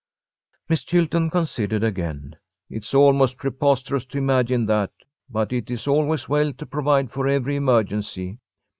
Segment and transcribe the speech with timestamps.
[0.67, 2.35] Miss Chilton considered again.
[2.71, 4.89] "It's almost preposterous to imagine that,
[5.29, 8.39] but it is always well to provide for every emergency.